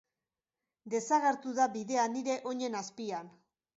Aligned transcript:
Desagertu 0.93 1.53
da 1.59 1.67
bidea 1.75 2.07
nire 2.15 2.39
oinen 2.53 2.79
azpian. 2.81 3.31